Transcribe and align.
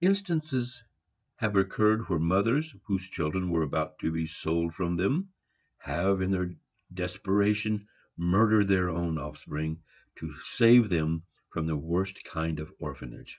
Instances 0.00 0.82
have 1.34 1.54
occurred 1.54 2.08
where 2.08 2.18
mothers, 2.18 2.74
whose 2.86 3.10
children 3.10 3.50
were 3.50 3.62
about 3.62 3.98
to 3.98 4.10
be 4.10 4.26
sold 4.26 4.74
from 4.74 4.96
them, 4.96 5.34
have, 5.76 6.22
in 6.22 6.30
their 6.30 6.54
desperation, 6.94 7.86
murdered 8.16 8.68
their 8.68 8.88
own 8.88 9.18
offspring, 9.18 9.82
to 10.14 10.34
save 10.40 10.88
them 10.88 11.24
from 11.50 11.66
this 11.66 11.76
worst 11.76 12.24
kind 12.24 12.58
of 12.58 12.72
orphanage. 12.78 13.38